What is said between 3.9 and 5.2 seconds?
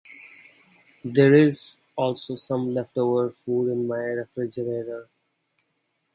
refrigerator.